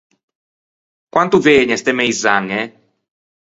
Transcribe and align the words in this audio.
Quanto 1.13 1.41
vëgne 1.45 1.75
ste 1.79 1.91
meizañe? 1.99 2.61